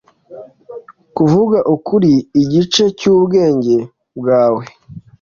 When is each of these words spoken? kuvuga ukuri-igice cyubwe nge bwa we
kuvuga 1.15 1.57
ukuri-igice 1.75 2.83
cyubwe 2.99 3.41
nge 3.57 3.77
bwa 4.17 4.43
we 4.55 4.65